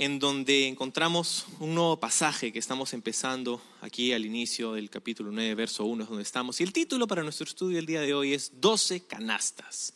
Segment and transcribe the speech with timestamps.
[0.00, 5.54] en donde encontramos un nuevo pasaje que estamos empezando aquí al inicio del capítulo 9,
[5.54, 6.58] verso 1, es donde estamos.
[6.58, 9.92] Y el título para nuestro estudio el día de hoy es 12 canastas.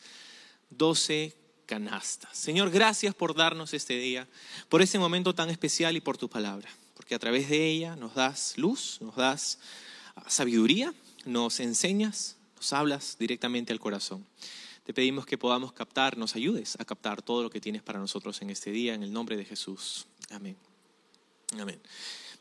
[0.68, 2.36] 12 canastas.
[2.36, 4.28] Señor, gracias por darnos este día,
[4.68, 8.14] por ese momento tan especial y por tu palabra, porque a través de ella nos
[8.14, 9.58] das luz, nos das
[10.26, 10.92] sabiduría,
[11.24, 14.26] nos enseñas, nos hablas directamente al corazón.
[14.84, 18.40] Te pedimos que podamos captar, nos ayudes a captar todo lo que tienes para nosotros
[18.42, 20.06] en este día, en el nombre de Jesús.
[20.30, 20.56] Amén.
[21.58, 21.80] Amén.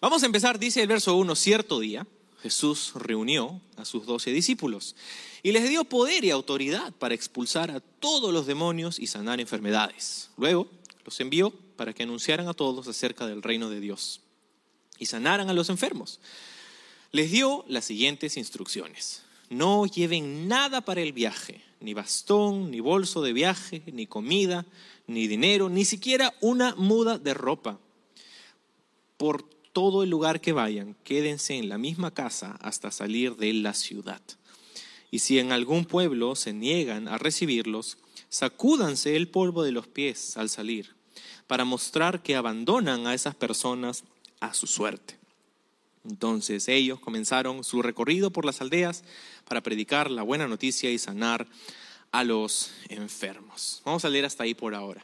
[0.01, 2.05] Vamos a empezar, dice el verso 1, cierto día
[2.41, 4.97] Jesús reunió a sus doce discípulos
[5.41, 10.29] y les dio poder y autoridad para expulsar a todos los demonios y sanar enfermedades.
[10.35, 10.69] Luego
[11.05, 14.19] los envió para que anunciaran a todos acerca del reino de Dios
[14.99, 16.19] y sanaran a los enfermos.
[17.13, 19.23] Les dio las siguientes instrucciones.
[19.53, 24.65] No lleven nada para el viaje, ni bastón, ni bolso de viaje, ni comida,
[25.05, 27.79] ni dinero, ni siquiera una muda de ropa.
[29.17, 33.75] Por todo el lugar que vayan, quédense en la misma casa hasta salir de la
[33.75, 34.21] ciudad.
[35.11, 40.35] Y si en algún pueblo se niegan a recibirlos, sacúdanse el polvo de los pies
[40.35, 40.95] al salir,
[41.45, 44.03] para mostrar que abandonan a esas personas
[44.39, 45.22] a su suerte.
[46.03, 49.03] Entonces ellos comenzaron su recorrido por las aldeas
[49.47, 51.47] para predicar la buena noticia y sanar
[52.11, 53.81] a los enfermos.
[53.85, 55.03] Vamos a leer hasta ahí por ahora.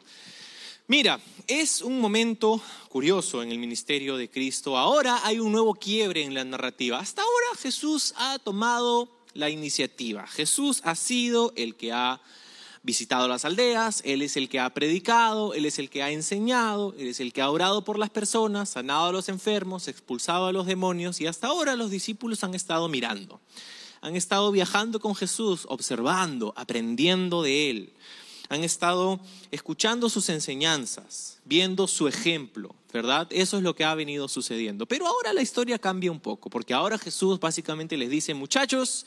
[0.86, 4.76] Mira, es un momento curioso en el ministerio de Cristo.
[4.76, 6.98] Ahora hay un nuevo quiebre en la narrativa.
[6.98, 10.26] Hasta ahora Jesús ha tomado la iniciativa.
[10.26, 12.20] Jesús ha sido el que ha
[12.82, 16.94] visitado las aldeas, Él es el que ha predicado, Él es el que ha enseñado,
[16.98, 20.52] Él es el que ha orado por las personas, sanado a los enfermos, expulsado a
[20.52, 23.40] los demonios y hasta ahora los discípulos han estado mirando.
[24.00, 27.92] Han estado viajando con Jesús, observando, aprendiendo de Él.
[28.48, 33.28] Han estado escuchando sus enseñanzas, viendo su ejemplo, ¿verdad?
[33.30, 34.86] Eso es lo que ha venido sucediendo.
[34.86, 39.04] Pero ahora la historia cambia un poco, porque ahora Jesús básicamente les dice, muchachos,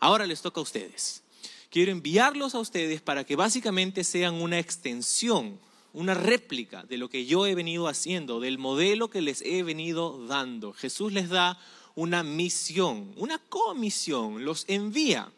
[0.00, 1.22] ahora les toca a ustedes
[1.72, 5.58] quiero enviarlos a ustedes para que básicamente sean una extensión,
[5.94, 10.26] una réplica de lo que yo he venido haciendo, del modelo que les he venido
[10.26, 10.74] dando.
[10.74, 11.58] Jesús les da
[11.94, 15.32] una misión, una comisión, los envía.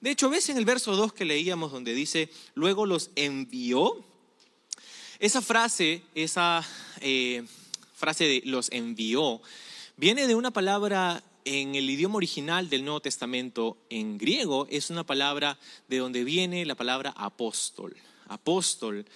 [0.00, 4.04] De hecho, ves en el verso 2 que leíamos donde dice, luego los envió.
[5.20, 6.66] Esa frase, esa
[7.00, 7.44] eh,
[7.94, 9.40] frase de los envió,
[9.96, 15.06] viene de una palabra en el idioma original del Nuevo Testamento, en griego, es una
[15.06, 15.58] palabra
[15.88, 17.96] de donde viene la palabra apóstol.
[18.26, 19.06] Apóstol.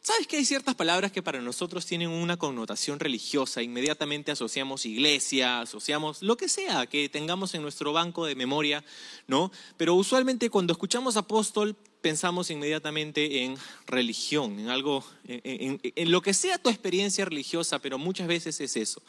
[0.00, 3.62] ¿Sabes que hay ciertas palabras que para nosotros tienen una connotación religiosa?
[3.62, 8.82] Inmediatamente asociamos iglesia, asociamos lo que sea que tengamos en nuestro banco de memoria,
[9.26, 9.52] ¿no?
[9.76, 13.56] Pero usualmente cuando escuchamos apóstol pensamos inmediatamente en
[13.86, 18.76] religión, en algo, en, en lo que sea tu experiencia religiosa, pero muchas veces es
[18.76, 19.02] eso.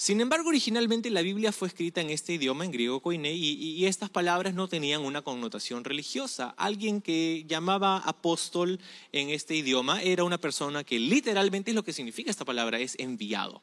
[0.00, 4.08] Sin embargo, originalmente la Biblia fue escrita en este idioma, en griego koiné, y, estas
[4.08, 6.54] palabras no tenían una connotación religiosa.
[6.56, 8.78] Alguien que llamaba apóstol
[9.10, 12.94] en este idioma era una persona que literalmente es lo que significa esta palabra, es
[13.00, 13.60] enviado.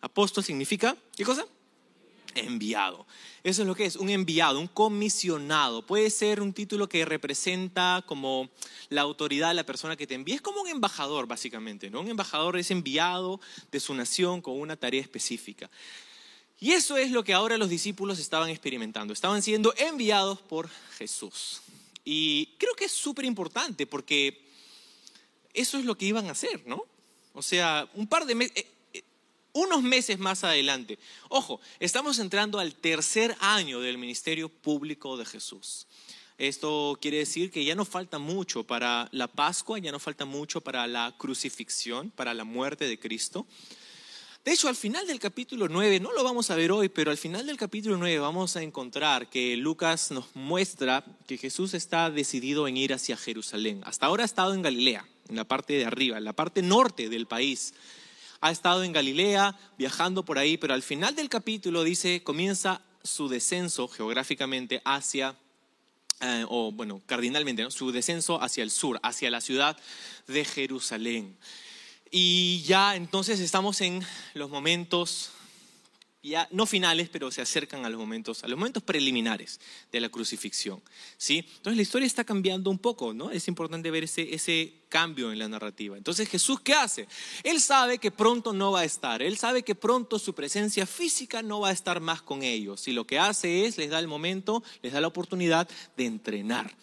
[0.00, 1.46] Apóstol significa, ¿qué cosa?
[2.34, 3.06] Enviado.
[3.42, 5.86] Eso es lo que es, un enviado, un comisionado.
[5.86, 8.50] Puede ser un título que representa como
[8.88, 10.34] la autoridad de la persona que te envía.
[10.34, 12.00] Es como un embajador, básicamente, ¿no?
[12.00, 15.70] Un embajador es enviado de su nación con una tarea específica.
[16.60, 19.12] Y eso es lo que ahora los discípulos estaban experimentando.
[19.12, 20.68] Estaban siendo enviados por
[20.98, 21.62] Jesús.
[22.04, 24.46] Y creo que es súper importante porque
[25.54, 26.84] eso es lo que iban a hacer, ¿no?
[27.32, 28.64] O sea, un par de meses
[29.52, 30.98] unos meses más adelante.
[31.28, 35.86] Ojo, estamos entrando al tercer año del ministerio público de Jesús.
[36.38, 40.62] Esto quiere decir que ya no falta mucho para la Pascua, ya no falta mucho
[40.62, 43.46] para la crucifixión, para la muerte de Cristo.
[44.42, 47.18] De hecho, al final del capítulo 9, no lo vamos a ver hoy, pero al
[47.18, 52.66] final del capítulo 9 vamos a encontrar que Lucas nos muestra que Jesús está decidido
[52.66, 53.82] en ir hacia Jerusalén.
[53.84, 57.10] Hasta ahora ha estado en Galilea, en la parte de arriba, en la parte norte
[57.10, 57.74] del país
[58.40, 63.28] ha estado en Galilea, viajando por ahí, pero al final del capítulo dice, comienza su
[63.28, 65.36] descenso geográficamente hacia,
[66.20, 69.76] eh, o bueno, cardinalmente, su descenso hacia el sur, hacia la ciudad
[70.26, 71.36] de Jerusalén.
[72.10, 74.04] Y ya entonces estamos en
[74.34, 75.30] los momentos
[76.22, 80.08] ya no finales, pero se acercan a los momentos, a los momentos preliminares de la
[80.08, 80.82] crucifixión.
[81.16, 81.38] ¿sí?
[81.38, 83.30] Entonces la historia está cambiando un poco, ¿no?
[83.30, 85.96] Es importante ver ese, ese cambio en la narrativa.
[85.96, 87.08] Entonces Jesús, ¿qué hace?
[87.42, 91.42] Él sabe que pronto no va a estar, él sabe que pronto su presencia física
[91.42, 92.86] no va a estar más con ellos.
[92.88, 96.74] Y lo que hace es, les da el momento, les da la oportunidad de entrenar,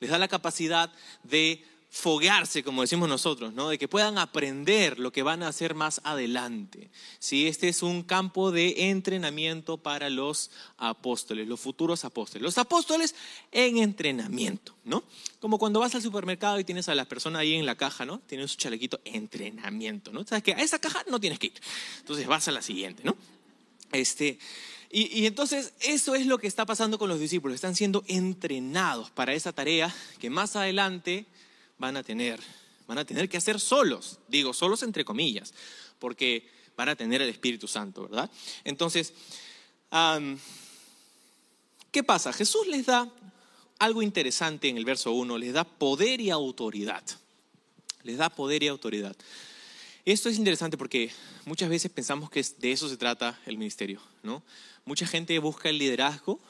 [0.00, 3.68] les da la capacidad de foguearse, como decimos nosotros, ¿no?
[3.68, 6.88] de que puedan aprender lo que van a hacer más adelante.
[7.18, 7.48] ¿sí?
[7.48, 12.42] Este es un campo de entrenamiento para los apóstoles, los futuros apóstoles.
[12.42, 13.16] Los apóstoles
[13.50, 15.02] en entrenamiento, ¿no?
[15.40, 18.20] Como cuando vas al supermercado y tienes a las personas ahí en la caja, ¿no?
[18.20, 20.24] Tienen su chalequito, entrenamiento, ¿no?
[20.24, 21.60] Sabes que a esa caja no tienes que ir.
[21.98, 23.16] Entonces vas a la siguiente, ¿no?
[23.90, 24.38] Este,
[24.92, 27.56] y, y, entonces eso es lo que está pasando con los discípulos.
[27.56, 31.26] Están siendo entrenados para esa tarea que más adelante
[31.80, 32.38] van a tener,
[32.86, 35.52] van a tener que hacer solos, digo solos entre comillas,
[35.98, 38.30] porque van a tener el Espíritu Santo, ¿verdad?
[38.62, 39.12] Entonces,
[41.90, 42.32] ¿qué pasa?
[42.32, 43.10] Jesús les da
[43.78, 47.02] algo interesante en el verso 1, les da poder y autoridad.
[48.02, 49.16] Les da poder y autoridad.
[50.04, 51.10] Esto es interesante porque
[51.44, 54.42] muchas veces pensamos que de eso se trata el ministerio, ¿no?
[54.84, 56.40] Mucha gente busca el liderazgo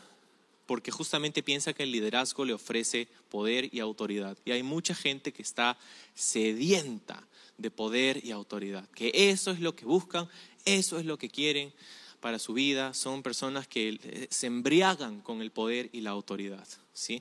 [0.71, 4.39] porque justamente piensa que el liderazgo le ofrece poder y autoridad.
[4.45, 5.77] Y hay mucha gente que está
[6.15, 7.27] sedienta
[7.59, 10.29] de poder y autoridad, que eso es lo que buscan,
[10.65, 11.73] eso es lo que quieren
[12.21, 16.69] para su vida, son personas que eh, se embriagan con el poder y la autoridad.
[16.93, 17.21] ¿sí?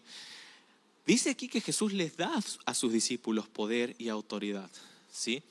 [1.08, 4.70] Dice aquí que Jesús les da a sus discípulos poder y autoridad.
[5.12, 5.42] ¿sí?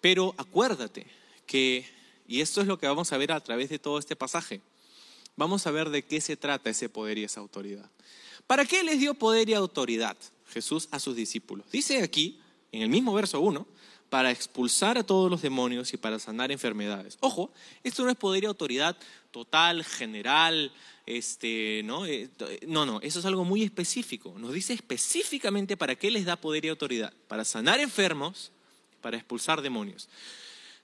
[0.00, 1.06] Pero acuérdate
[1.46, 1.86] que,
[2.26, 4.62] y esto es lo que vamos a ver a través de todo este pasaje,
[5.36, 7.90] Vamos a ver de qué se trata ese poder y esa autoridad.
[8.46, 10.16] ¿Para qué les dio poder y autoridad
[10.48, 11.70] Jesús a sus discípulos?
[11.70, 12.40] Dice aquí,
[12.72, 13.66] en el mismo verso 1,
[14.08, 17.18] para expulsar a todos los demonios y para sanar enfermedades.
[17.20, 17.50] Ojo,
[17.82, 18.96] esto no es poder y autoridad
[19.30, 20.72] total, general,
[21.04, 22.06] este, ¿no?
[22.06, 22.30] Eh,
[22.66, 24.34] no, no, eso es algo muy específico.
[24.38, 27.12] Nos dice específicamente para qué les da poder y autoridad.
[27.28, 28.52] Para sanar enfermos,
[29.02, 30.08] para expulsar demonios.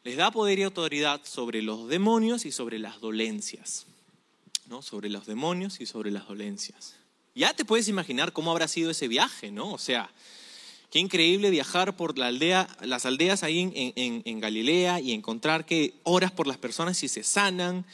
[0.05, 3.87] Les da poder y autoridad sobre los demonios y sobre las dolencias
[4.83, 6.97] sobre los demonios y sobre las dolencias.
[7.35, 9.73] Ya te puedes imaginar cómo habrá sido ese viaje, ¿no?
[9.73, 10.11] O sea,
[10.91, 16.31] qué increíble viajar por la aldea, las aldeas ahí en, Galilea y encontrar que oras
[16.31, 17.85] por las personas y se sanan,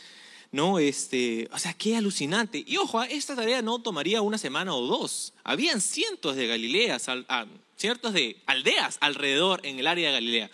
[0.50, 0.78] ¿no?
[0.78, 2.64] Este, o sea, qué alucinante.
[2.66, 5.32] Y ojo, esta tarea no tomaría una semana o dos.
[5.44, 10.50] Habían cientos de Galileas, ah, cientos de aldeas alrededor en el área de Galilea.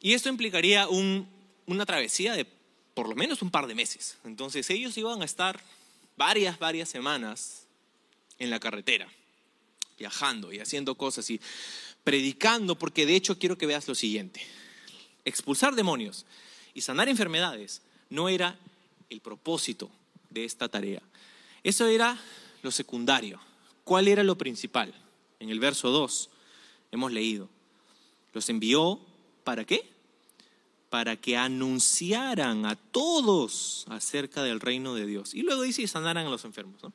[0.00, 2.46] Y esto implicaría una travesía de
[2.98, 4.18] por lo menos un par de meses.
[4.24, 5.62] Entonces ellos iban a estar
[6.16, 7.62] varias, varias semanas
[8.40, 9.06] en la carretera,
[9.96, 11.40] viajando y haciendo cosas y
[12.02, 14.44] predicando, porque de hecho quiero que veas lo siguiente.
[15.24, 16.26] Expulsar demonios
[16.74, 18.58] y sanar enfermedades no era
[19.10, 19.92] el propósito
[20.30, 21.00] de esta tarea.
[21.62, 22.20] Eso era
[22.62, 23.40] lo secundario.
[23.84, 24.92] ¿Cuál era lo principal?
[25.38, 26.30] En el verso 2
[26.90, 27.48] hemos leído.
[28.32, 28.98] Los envió
[29.44, 29.88] para qué?
[30.90, 35.34] Para que anunciaran a todos acerca del reino de Dios.
[35.34, 36.92] Y luego dice y sanaran a los enfermos, ¿no?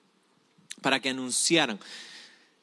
[0.82, 1.80] Para que anunciaran.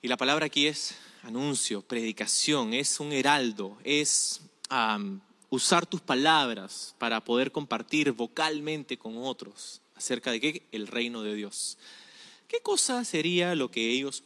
[0.03, 4.41] Y la palabra aquí es anuncio, predicación, es un heraldo, es
[5.51, 10.67] usar tus palabras para poder compartir vocalmente con otros acerca de qué?
[10.73, 11.77] El reino de Dios.
[12.49, 14.25] ¿Qué cosa sería lo que ellos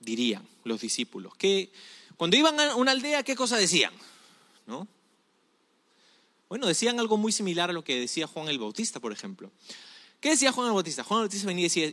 [0.00, 1.36] dirían, los discípulos?
[1.36, 1.70] Que
[2.16, 3.92] cuando iban a una aldea, ¿qué cosa decían?
[4.66, 4.88] ¿No?
[6.50, 9.52] Bueno, decían algo muy similar a lo que decía Juan el Bautista, por ejemplo.
[10.18, 11.04] ¿Qué decía Juan el Bautista?
[11.04, 11.92] Juan el Bautista venía y decía,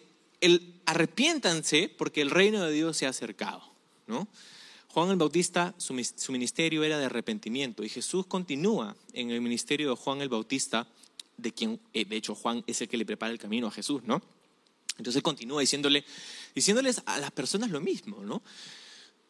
[0.87, 3.61] arrepiéntanse porque el reino de Dios se ha acercado.
[4.07, 4.27] ¿no?
[4.87, 5.93] Juan el Bautista, su,
[6.31, 10.87] ministerio era de arrepentimiento y Jesús continúa en el ministerio de Juan el Bautista,
[11.37, 14.01] de quien, eh, de hecho, Juan es el que le prepara el camino a Jesús,
[14.05, 14.23] ¿no?
[14.97, 16.03] Entonces continúa diciéndole,
[16.55, 18.41] diciéndoles a las personas lo mismo, ¿no?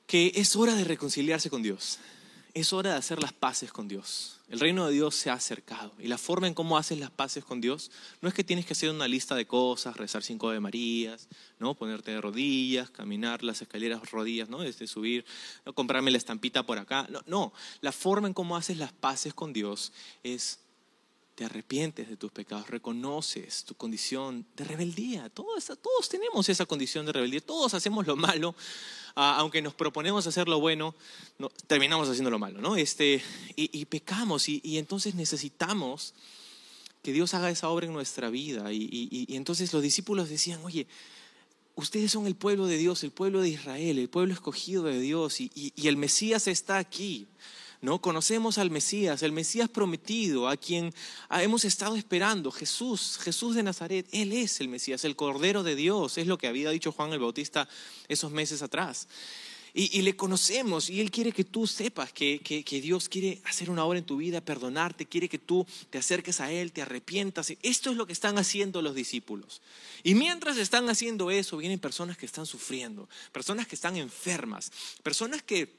[0.06, 2.00] Que es hora de reconciliarse con Dios,
[2.60, 4.40] es hora de hacer las paces con Dios.
[4.50, 5.92] El reino de Dios se ha acercado.
[6.00, 8.74] Y la forma en cómo haces las paces con Dios no es que tienes que
[8.74, 11.28] hacer una lista de cosas, rezar cinco de Marías,
[11.60, 11.76] ¿no?
[11.76, 14.60] ponerte de rodillas, caminar las escaleras rodillas, ¿no?
[14.60, 15.26] Desde subir,
[15.66, 15.74] ¿no?
[15.74, 17.08] comprarme la estampita por acá.
[17.10, 19.92] No, no, la forma en cómo haces las paces con Dios
[20.24, 20.60] es
[21.38, 25.30] te arrepientes de tus pecados, reconoces tu condición de rebeldía.
[25.30, 28.56] Todos, todos tenemos esa condición de rebeldía, todos hacemos lo malo,
[29.16, 30.96] ah, aunque nos proponemos hacer lo bueno,
[31.68, 32.76] terminamos haciendo lo malo, ¿no?
[32.76, 33.22] Este,
[33.56, 36.16] y, pecamos y, entonces necesitamos
[37.04, 38.74] que Dios haga esa obra en nuestra vida.
[38.74, 40.88] Y, entonces los discípulos decían, oye,
[41.76, 45.40] ustedes son el pueblo de Dios, el pueblo de Israel, el pueblo escogido de Dios
[45.40, 45.52] y
[45.88, 47.28] el Mesías está aquí.
[47.82, 48.02] ¿No?
[48.02, 50.94] Conocemos al Mesías, el Mesías prometido, a quien
[51.32, 56.18] hemos estado esperando, Jesús, Jesús de Nazaret, Él es el Mesías, el Cordero de Dios,
[56.18, 57.68] es lo que había dicho Juan el Bautista
[58.08, 59.08] esos meses atrás.
[59.80, 63.86] Y, le conocemos y Él quiere que tú sepas que, que, Dios quiere hacer una
[63.86, 67.54] obra en tu vida, perdonarte, quiere que tú te acerques a Él, te arrepientas.
[67.62, 69.62] Esto es lo que están haciendo los discípulos.
[70.02, 74.72] Y mientras están haciendo eso, vienen personas que están sufriendo, personas que están enfermas,
[75.04, 75.76] personas que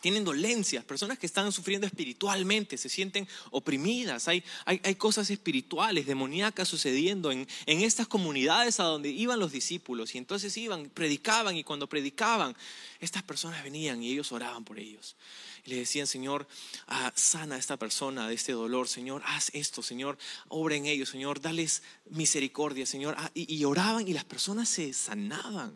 [0.00, 6.06] tienen dolencias, personas que están sufriendo espiritualmente, se sienten oprimidas, hay, hay, hay cosas espirituales,
[6.06, 11.56] demoníacas sucediendo en, en, estas comunidades a donde iban los discípulos y entonces iban, predicaban
[11.56, 12.56] y cuando predicaban,
[13.00, 15.16] estas personas venían y ellos oraban por ellos.
[15.64, 16.46] Y le decían, Señor,
[16.86, 21.10] ah, sana a esta persona de este dolor, Señor, haz esto, Señor, obra en ellos,
[21.10, 23.14] Señor, dales misericordia, Señor.
[23.18, 25.74] Ah, y, y oraban y las personas se sanaban.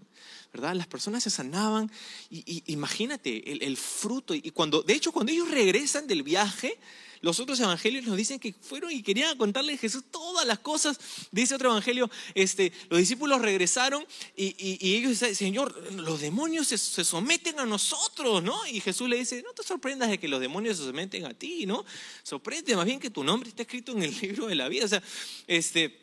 [0.55, 0.77] ¿Verdad?
[0.77, 1.91] Las personas se sanaban
[2.31, 4.35] y, imagínate el, fruto.
[4.35, 6.79] Y cuando, de hecho, cuando ellos regresan del viaje,
[7.23, 11.01] los otros evangelios nos dicen que fueron y querían contarle a Jesús todas las cosas.
[11.33, 14.07] Dice otro evangelio, este, los discípulos regresaron
[14.37, 14.55] y,
[14.95, 18.65] ellos dicen, Señor, los demonios se, someten a nosotros, ¿no?
[18.69, 21.67] Y Jesús le dice, no te sorprendas de que los demonios se someten a ti,
[21.67, 21.85] ¿no?
[22.23, 24.85] Sorprende más bien que tu nombre está escrito en el libro de la vida.
[24.85, 25.03] O sea,
[25.49, 26.01] este,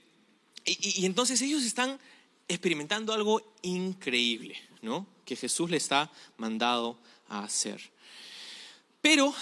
[0.66, 1.98] y entonces ellos están
[2.52, 5.08] experimentando algo increíble, ¿no?
[5.26, 6.98] Que Jesús le está mandado
[7.30, 7.82] a hacer.
[9.02, 9.34] Pero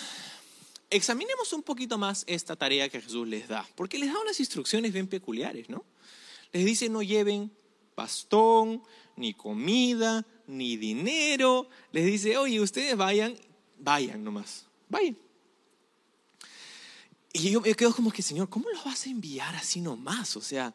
[0.90, 4.94] examinemos un poquito más esta tarea que Jesús les da, porque les da unas instrucciones
[4.94, 5.84] bien peculiares, ¿no?
[6.52, 7.52] Les dice no lleven
[7.96, 8.82] bastón,
[9.16, 11.68] ni comida, ni dinero.
[11.92, 13.36] Les dice, oye, ustedes vayan,
[13.78, 15.18] vayan nomás, vayan.
[17.34, 20.36] Y yo me quedo como que, Señor, ¿cómo los vas a enviar así nomás?
[20.38, 20.74] O sea,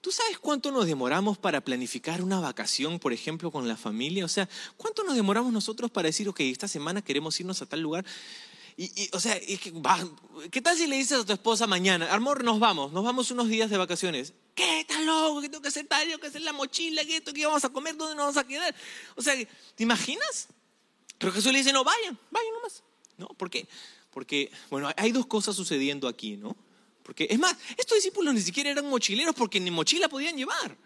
[0.00, 4.24] ¿Tú sabes cuánto nos demoramos para planificar una vacación, por ejemplo, con la familia?
[4.24, 7.80] O sea, ¿cuánto nos demoramos nosotros para decir, ok, esta semana queremos irnos a tal
[7.80, 8.04] lugar?
[9.12, 13.02] O sea, ¿qué tal si le dices a tu esposa mañana, amor, nos vamos, nos
[13.02, 14.34] vamos unos días de vacaciones?
[14.54, 15.40] ¿Qué tal loco?
[15.40, 16.06] ¿Qué tengo que hacer tal?
[16.06, 17.96] Tengo que hacer la mochila, ¿qué, ¿qué vamos a comer?
[17.96, 18.74] ¿Dónde nos vamos a quedar?
[19.16, 20.48] O sea, ¿te imaginas?
[21.18, 22.82] Pero Jesús le dice, no, vayan, vayan nomás.
[23.16, 23.28] ¿No?
[23.28, 23.66] ¿Por qué?
[24.10, 26.54] Porque, bueno, hay dos cosas sucediendo aquí, ¿no?
[27.06, 30.76] Porque, es más, estos discípulos ni siquiera eran mochileros porque ni mochila podían llevar.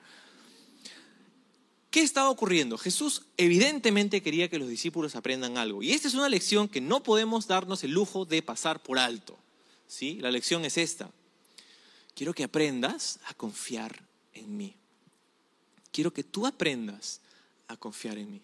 [1.91, 2.77] ¿Qué estaba ocurriendo?
[2.77, 5.83] Jesús evidentemente quería que los discípulos aprendan algo.
[5.83, 9.39] Y esta es una lección que no podemos darnos el lujo de pasar por alto.
[9.89, 10.19] ¿sí?
[10.21, 11.11] La lección es esta.
[12.15, 14.77] Quiero que aprendas a confiar en mí.
[15.91, 17.23] Quiero que tú aprendas
[17.67, 18.43] a confiar en mí.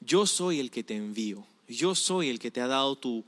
[0.00, 1.46] Yo soy el que te envío.
[1.68, 3.24] Yo soy el que te ha dado tu,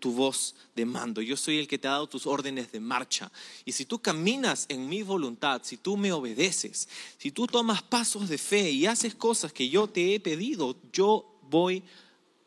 [0.00, 3.30] tu, voz de mando, yo soy el que te ha dado tus órdenes de marcha.
[3.64, 8.28] Y si tú caminas en mi voluntad, si tú me obedeces, si tú tomas pasos
[8.28, 11.82] de fe y haces cosas que yo te he pedido, yo voy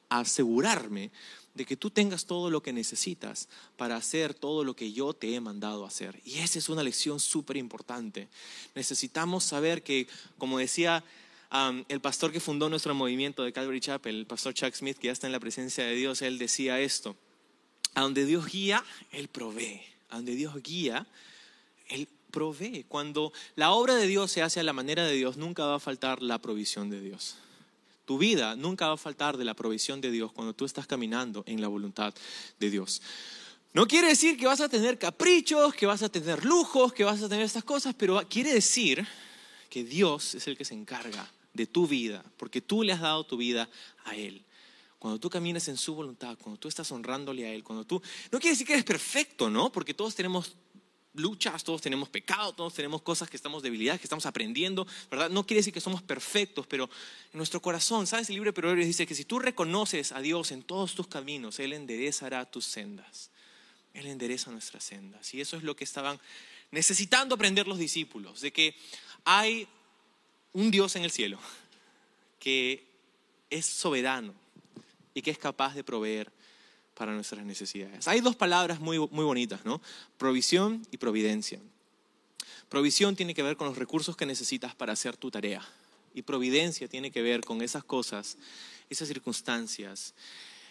[0.10, 1.12] a asegurarme
[1.54, 5.36] de que tú tengas todo lo que necesitas para hacer todo lo que yo te
[5.36, 6.22] he mandado hacer.
[6.24, 8.30] Y esa es una lección súper importante.
[8.76, 10.08] Necesitamos saber que,
[10.38, 11.04] como decía
[11.90, 15.14] el pastor que fundó nuestro movimiento de Calvary Chapel, el pastor Chuck Smith, que ya
[15.14, 17.16] está en la presencia de Dios, él decía esto,
[17.94, 21.08] a donde Dios guía, Él provee, a donde Dios guía,
[21.90, 22.86] Él provee.
[22.88, 25.80] Cuando la obra de Dios se hace a la manera de Dios, nunca va a
[25.80, 27.36] faltar la provisión de Dios.
[28.06, 31.44] Tu vida nunca va a faltar de la provisión de Dios cuando tú estás caminando
[31.46, 32.14] en la voluntad
[32.60, 33.02] de Dios.
[33.74, 37.22] No quiere decir que vas a tener caprichos, que vas a tener lujos, que vas
[37.22, 39.06] a tener estas cosas, pero quiere decir
[39.70, 43.26] que Dios es el que se encarga de tu vida, porque tú le has dado
[43.26, 43.70] tu vida
[44.06, 44.44] a Él.
[45.00, 48.02] Cuando tú caminas en su voluntad, cuando tú estás honrándole a Él, cuando tú...
[48.32, 49.72] No quiere decir que eres perfecto, ¿no?
[49.72, 50.56] Porque todos tenemos
[51.14, 55.30] luchas, todos tenemos pecado, todos tenemos cosas que estamos debilidades, que estamos aprendiendo, ¿verdad?
[55.30, 56.90] No quiere decir que somos perfectos, pero
[57.34, 58.30] en nuestro corazón, ¿sabes?
[58.30, 61.60] El libro de Proverbios dice que si tú reconoces a Dios en todos tus caminos,
[61.60, 63.32] Él enderezará tus sendas.
[63.94, 65.34] Él endereza nuestras sendas.
[65.34, 66.20] Y eso es lo que estaban
[66.72, 68.76] necesitando aprender los discípulos, de que
[69.26, 69.68] hay
[70.54, 71.40] un Dios en el cielo
[72.40, 72.84] que
[73.50, 74.34] es soberano
[75.14, 76.32] y que es capaz de proveer
[76.96, 78.08] para nuestras necesidades.
[78.08, 79.82] Hay dos palabras muy, muy bonitas, ¿no?
[80.18, 81.60] Provisión y providencia.
[82.70, 85.68] Provisión tiene que ver con los recursos que necesitas para hacer tu tarea.
[86.14, 88.38] Y providencia tiene que ver con esas cosas,
[88.90, 90.14] esas circunstancias,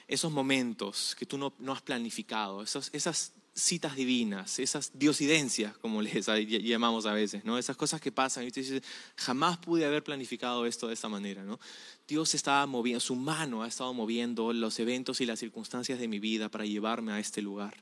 [0.08, 6.02] esos momentos que tú no, no has planificado, esas, esas citas divinas, esas diosidencias, como
[6.02, 6.26] les
[6.62, 7.58] llamamos a veces, ¿no?
[7.58, 8.82] Esas cosas que pasan y usted dice,
[9.16, 11.60] jamás pude haber planificado esto de esta manera, ¿no?
[12.08, 16.18] Dios estaba moviendo, su mano ha estado moviendo los eventos y las circunstancias de mi
[16.18, 17.76] vida para llevarme a este lugar.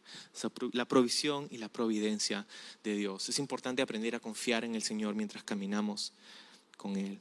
[0.73, 2.47] La provisión y la providencia
[2.85, 3.29] de Dios.
[3.29, 6.13] Es importante aprender a confiar en el Señor mientras caminamos
[6.77, 7.19] con Él.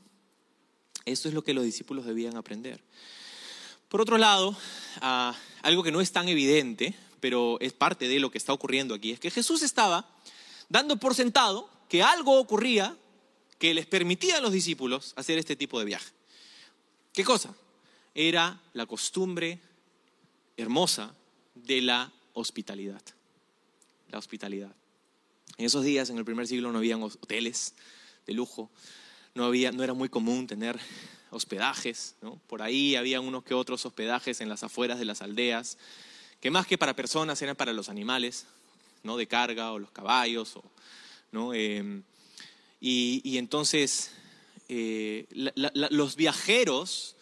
[1.05, 2.83] Esto es lo que los discípulos debían aprender.
[3.87, 4.57] Por otro lado,
[4.99, 8.93] ah, algo que no es tan evidente, pero es parte de lo que está ocurriendo
[8.93, 10.09] aquí, es que Jesús estaba
[10.69, 12.95] dando por sentado que algo ocurría
[13.57, 16.11] que les permitía a los discípulos hacer este tipo de viaje.
[17.13, 17.55] ¿Qué cosa?
[18.13, 19.59] Era la costumbre
[20.57, 21.15] hermosa
[21.55, 23.01] de la hospitalidad.
[24.09, 24.75] La hospitalidad.
[25.57, 27.73] En esos días, en el primer siglo, no habían hoteles
[28.27, 28.69] de lujo,
[29.33, 30.79] no, había, no era muy común tener
[31.31, 32.15] hospedajes,
[32.47, 35.77] por ahí había unos que otros hospedajes en las afueras de las aldeas,
[36.39, 38.45] que más que para personas eran para los animales,
[39.03, 39.17] ¿no?
[39.17, 40.53] de carga o los caballos.
[41.31, 41.53] ¿no?
[41.53, 42.03] Em,
[42.79, 44.11] y, entonces
[44.69, 47.15] eh, los viajeros,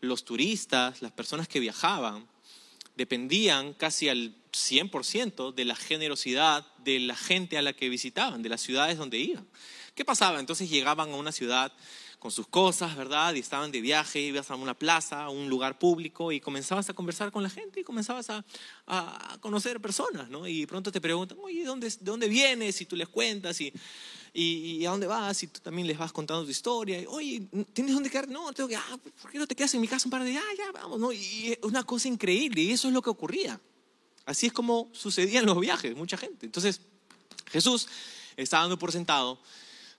[0.00, 2.26] los turistas, las personas que viajaban,
[2.96, 8.48] dependían casi al 100% de la generosidad de la gente a la que visitaban, de
[8.48, 9.46] las ciudades donde iban.
[9.94, 10.40] ¿Qué pasaba?
[10.40, 11.72] Entonces llegaban a una ciudad
[12.24, 13.34] con sus cosas, ¿verdad?
[13.34, 16.94] Y estaban de viaje, ibas a una plaza, a un lugar público y comenzabas a
[16.94, 18.42] conversar con la gente y comenzabas a,
[19.40, 20.48] conocer personas, ¿no?
[20.48, 22.80] Y pronto te preguntan, oye, ¿dónde, ¿de dónde vienes?
[22.80, 23.70] Y tú les cuentas y,
[24.32, 26.98] y, a dónde vas y tú también les vas contando tu historia.
[26.98, 27.42] Y, oye,
[27.74, 28.26] ¿tienes dónde quedar?
[28.26, 30.30] No, tengo que, ah, ¿por qué no te quedas en mi casa un par de
[30.30, 30.42] días?
[30.50, 31.12] Ah, ya, vamos, ¿no?
[31.12, 33.60] Y es una cosa increíble y eso es lo que ocurría.
[34.24, 36.46] Así es como sucedían los viajes, mucha gente.
[36.46, 36.80] Entonces,
[37.50, 37.86] Jesús
[38.34, 39.38] está dando por sentado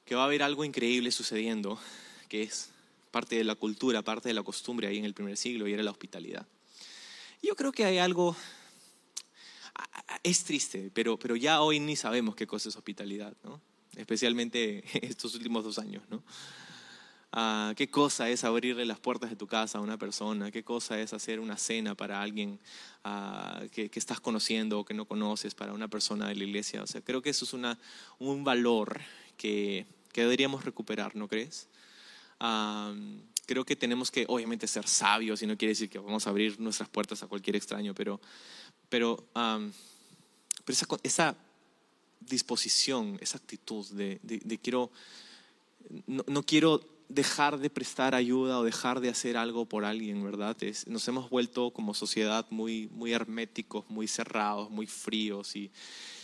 [0.06, 1.80] que va a haber algo increíble sucediendo
[2.28, 2.70] que es
[3.12, 5.84] parte de la cultura, parte de la costumbre ahí en el primer siglo, y era
[5.84, 6.46] la hospitalidad.
[7.42, 8.36] Yo creo que hay algo,
[10.24, 13.62] es triste, pero, pero ya hoy ni sabemos qué cosa es hospitalidad, ¿no?
[13.96, 16.04] especialmente estos últimos dos años.
[16.10, 16.24] ¿no?
[17.32, 20.52] Ah, ¿Qué cosa es abrirle las puertas de tu casa a una persona?
[20.52, 22.60] ¿Qué cosa es hacer una cena para alguien
[23.04, 26.84] ah, que, que, estás conociendo o que no conoces, para una persona de la iglesia?
[26.84, 27.78] O sea, creo que eso es una,
[28.20, 29.02] un valor
[29.38, 31.68] que, que deberíamos recuperar, ¿no crees?
[33.46, 36.60] Creo que tenemos que, obviamente, ser sabios y no quiere decir que vamos a abrir
[36.60, 38.20] nuestras puertas a cualquier extraño, pero,
[38.90, 41.36] pero, pero esa,
[42.22, 44.20] disposición, esa actitud de,
[44.62, 44.92] quiero,
[46.08, 50.58] no, quiero dejar de prestar ayuda o dejar de hacer algo por alguien, ¿verdad?
[50.88, 55.72] nos hemos vuelto como sociedad muy, muy herméticos, muy cerrados, muy fríos y,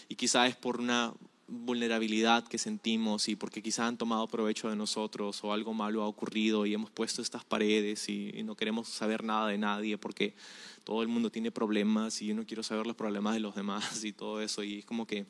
[0.10, 1.14] y quizás es por una
[1.52, 6.08] vulnerabilidad que sentimos y porque quizá han tomado provecho de nosotros o algo malo ha
[6.08, 10.34] ocurrido y hemos puesto estas paredes y, no queremos saber nada de nadie porque
[10.86, 14.04] todo el mundo tiene problemas y yo no quiero saber los problemas de los demás
[14.06, 15.26] y todo eso y es como que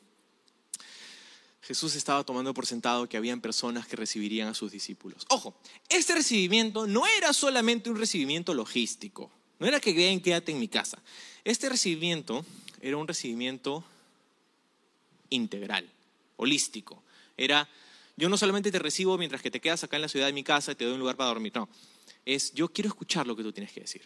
[1.60, 5.26] Jesús estaba tomando por sentado que habían personas que recibirían a sus discípulos.
[5.28, 5.54] Ojo,
[5.88, 10.68] este recibimiento no era solamente un recibimiento logístico, no era que vean quédate en mi
[10.68, 11.02] casa.
[11.44, 12.44] Este recibimiento
[12.80, 13.84] era un recibimiento
[15.30, 15.88] integral
[16.36, 17.02] holístico.
[17.36, 17.68] Era,
[18.16, 20.44] yo no solamente te recibo mientras que te quedas acá en la ciudad de mi
[20.44, 21.68] casa y te doy un lugar para dormir, no.
[22.24, 24.02] Es, yo quiero escuchar lo que tú tienes que decir.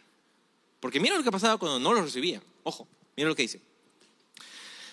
[0.81, 2.43] Porque mira lo que pasaba cuando no lo recibían.
[2.63, 3.61] Ojo, mira lo que dice.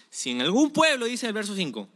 [0.09, 1.87] Si en algún pueblo, dice el verso 5,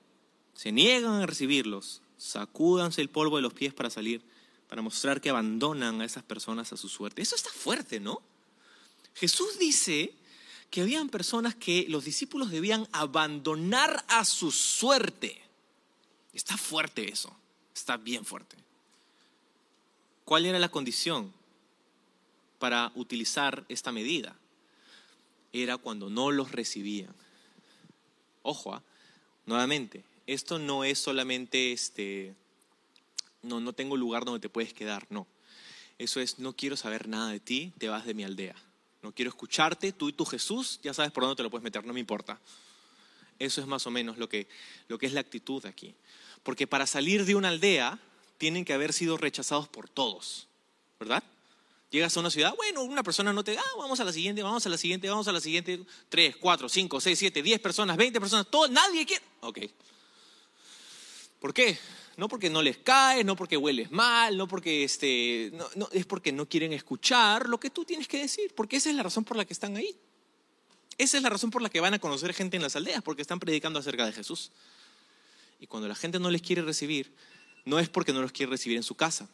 [0.54, 4.23] se niegan a recibirlos, sacúdanse el polvo de los pies para salir,
[4.67, 7.21] para mostrar que abandonan a esas personas a su suerte.
[7.21, 8.21] Eso está fuerte, ¿no?
[9.13, 10.13] Jesús dice
[10.69, 15.41] que habían personas que los discípulos debían abandonar a su suerte.
[16.34, 17.36] Está fuerte eso,
[17.73, 18.58] está bien fuerte.
[20.25, 21.34] ¿Cuál era la condición
[22.60, 24.36] para utilizar esta medida?
[25.53, 27.15] Era cuando no los recibían.
[28.43, 28.84] Ojo, ¿ah?
[29.45, 32.36] nuevamente, esto no es solamente este,
[33.41, 35.27] no, no tengo lugar donde te puedes quedar, no.
[35.97, 38.56] Eso es, no quiero saber nada de ti, te vas de mi aldea
[39.08, 41.86] no quiero escucharte, tú y tu Jesús, ya sabes por dónde te lo puedes meter,
[41.86, 42.38] no me importa.
[43.39, 44.50] Eso es más o menos lo que,
[44.89, 45.96] lo que es la actitud aquí.
[46.43, 48.00] Porque para salir de una aldea
[48.38, 50.48] tienen que haber sido rechazados por todos,
[51.00, 51.24] ¿verdad?
[51.89, 54.65] Llegas a una ciudad, bueno, una persona no te, ah, vamos a la siguiente, vamos
[54.65, 58.20] a la siguiente, vamos a la siguiente, tres, cuatro, cinco, seis, siete, diez personas, veinte
[58.20, 59.24] personas, todo, nadie quiere.
[59.39, 59.60] Ok.
[61.39, 61.80] ¿Por qué?
[62.17, 66.32] No porque no les caes, no porque hueles mal, no porque este, no, es porque
[66.32, 69.38] no quieren escuchar lo que tú tienes que decir, porque esa es la razón por
[69.38, 69.95] la que están ahí.
[70.97, 73.21] Esa es la razón por la que van a conocer gente en las aldeas, porque
[73.21, 74.51] están predicando acerca de Jesús.
[75.60, 77.13] Y cuando la gente no les quiere recibir,
[77.65, 79.30] no es porque no los quiere recibir en su casa,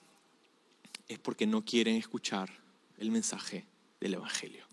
[1.07, 2.49] es porque no quieren escuchar
[2.97, 3.65] el mensaje
[4.01, 4.65] del Evangelio.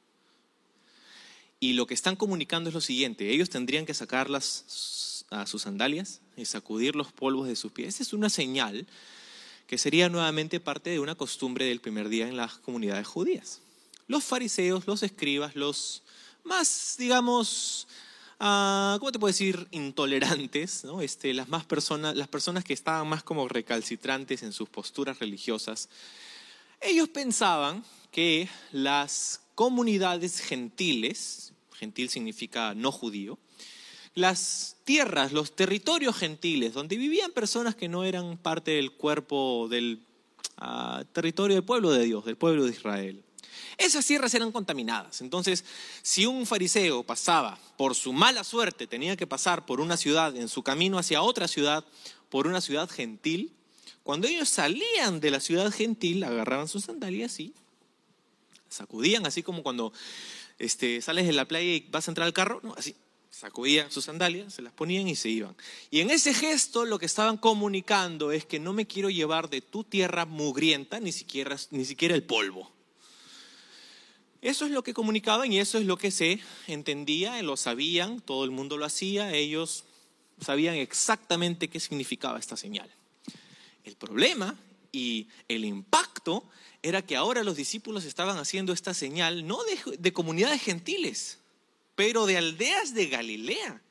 [1.60, 5.62] Y lo que están comunicando es lo siguiente, ellos tendrían que sacar las, a sus
[5.62, 8.00] sandalias, y sacudir los polvos de sus pies.
[8.00, 8.86] Es una señal
[9.66, 13.60] que sería nuevamente parte de una costumbre del primer día en las comunidades judías.
[14.08, 16.02] Los fariseos, los escribas, los
[16.42, 17.86] más, digamos,
[18.40, 19.68] uh, ¿cómo te puedo decir?
[19.70, 21.02] Intolerantes, ¿no?
[21.02, 25.88] este, las, más personas, las personas que estaban más como recalcitrantes en sus posturas religiosas,
[26.80, 33.38] ellos pensaban que las comunidades gentiles, gentil significa no judío,
[34.20, 40.00] las tierras, los territorios gentiles, donde vivían personas que no eran parte del cuerpo del
[40.59, 43.24] ah, territorio del pueblo de Dios, del pueblo de Israel.
[43.76, 45.22] Esas tierras eran contaminadas.
[45.22, 45.64] Entonces,
[46.02, 50.48] si un fariseo pasaba por su mala suerte, tenía que pasar por una ciudad en
[50.48, 51.85] su camino hacia otra ciudad,
[52.28, 53.52] por una ciudad gentil,
[54.02, 57.54] cuando ellos salían de la ciudad gentil, agarraban sus sandalias y
[58.68, 59.92] sacudían, así como cuando
[60.59, 62.74] este, sales de la playa y vas a entrar al carro, ¿no?
[62.76, 62.96] así,
[63.30, 65.56] sacudían sus sandalias, se las ponían y se iban.
[65.90, 69.60] Y en ese gesto lo que estaban comunicando es que no me quiero llevar de
[69.60, 72.70] tu tierra mugrienta ni siquiera, ni siquiera el polvo.
[74.42, 78.44] Eso es lo que comunicaban y eso es lo que se entendía, lo sabían, todo
[78.44, 79.84] el mundo lo hacía, ellos
[80.40, 82.90] sabían exactamente qué significaba esta señal.
[83.84, 84.58] El problema
[84.92, 86.44] y el impacto
[86.82, 89.58] era que ahora los discípulos estaban haciendo esta señal no
[89.98, 91.38] de, comunidades gentiles,
[92.00, 93.82] pero de aldeas de Galilea,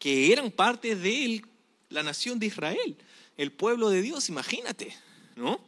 [0.00, 1.40] que eran parte de
[1.88, 2.96] la nación de Israel,
[3.36, 4.92] el pueblo de Dios, imagínate,
[5.36, 5.60] ¿no?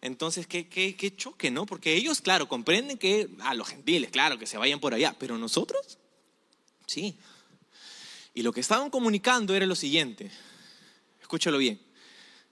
[0.00, 1.66] Entonces, ¿qué, qué, qué choque, ¿no?
[1.66, 5.14] Porque ellos, claro, comprenden que, a ah, los gentiles, claro, que se vayan por allá,
[5.18, 5.98] pero nosotros,
[6.86, 7.18] sí.
[8.32, 10.30] Y lo que estaban comunicando era lo siguiente,
[11.20, 11.78] escúchalo bien,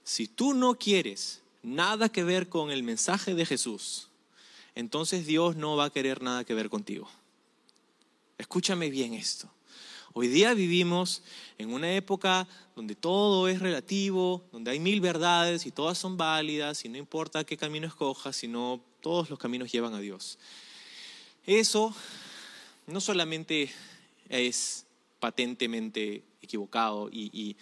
[0.03, 4.09] si tú no quieres nada que ver con el mensaje de Jesús,
[4.75, 7.09] entonces Dios no va a querer nada que ver contigo.
[8.43, 9.49] Escúchame bien esto.
[10.11, 11.23] Hoy día vivimos
[11.57, 16.83] en una época donde todo es relativo, donde hay mil verdades y todas son válidas
[16.83, 20.39] y no importa qué camino escojas, sino todos los caminos llevan a Dios.
[21.45, 21.95] Eso
[22.85, 23.71] no solamente
[24.27, 24.87] es
[25.21, 27.55] patentemente equivocado y,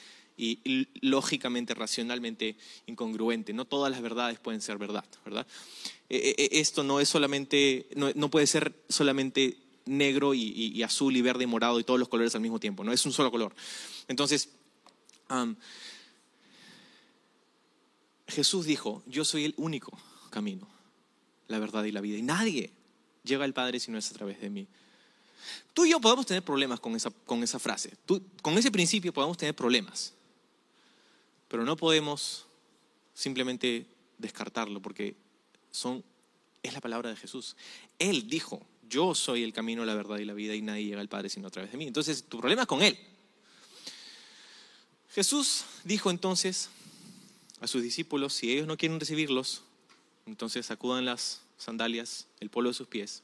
[1.01, 3.53] lógicamente, racionalmente incongruente.
[3.53, 5.45] No todas las verdades pueden ser verdad, ¿verdad?
[6.09, 11.21] E, e, e, esto no es solamente, no, puede ser solamente negro y, azul y
[11.21, 13.53] verde y morado y todos los colores al mismo tiempo, no es un solo color.
[14.07, 14.49] Entonces,
[18.27, 19.97] Jesús dijo, yo soy el único
[20.29, 20.67] camino,
[21.47, 22.71] la verdad y la vida, y nadie
[23.23, 24.67] llega al Padre si no es a través de mí.
[25.73, 27.93] Tú y yo podemos tener problemas con esa, con esa frase,
[28.41, 30.13] con ese principio podemos tener problemas.
[31.47, 32.45] Pero no podemos
[33.13, 33.85] simplemente
[34.17, 35.15] descartarlo porque
[35.71, 36.03] son,
[36.63, 37.57] es la palabra de Jesús.
[37.99, 41.09] Él dijo, yo soy el camino, la verdad y la vida y nadie llega al
[41.09, 41.87] Padre sino a través de mí.
[41.87, 42.97] Entonces, tu problema es con Él.
[45.09, 46.69] Jesús dijo entonces
[47.59, 49.63] a sus discípulos, si ellos no quieren recibirlos,
[50.25, 53.23] entonces sacudan las sandalias, el polvo de sus pies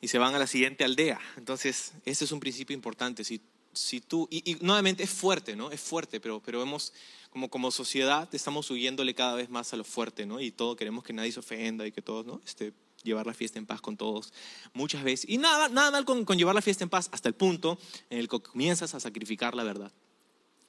[0.00, 1.20] y se van a la siguiente aldea.
[1.36, 3.24] Entonces, ese es un principio importante.
[3.24, 3.40] Si
[3.76, 5.70] si tú, y, nuevamente es fuerte, ¿no?
[5.70, 6.92] Es fuerte, pero, pero vemos
[7.30, 10.40] como, como sociedad estamos huyéndole cada vez más a lo fuerte, ¿no?
[10.40, 12.40] Y todo queremos que nadie se ofenda y que todos, ¿no?
[12.44, 14.32] Este, llevar la fiesta en paz con todos
[14.72, 15.28] muchas veces.
[15.28, 17.78] Y nada, nada mal con, con llevar la fiesta en paz hasta el punto
[18.10, 19.92] en el que comienzas a sacrificar la verdad.